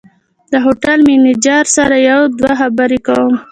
[0.51, 3.33] د هوټل منیجر سره یو دوه خبرې کوم.